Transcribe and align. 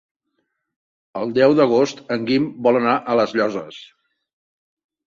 El 1.21 1.35
deu 1.35 1.53
d'agost 1.59 2.03
en 2.17 2.27
Guim 2.31 2.49
vol 2.69 2.81
anar 2.83 2.99
a 3.15 3.21
les 3.21 3.39
Llosses. 3.43 3.83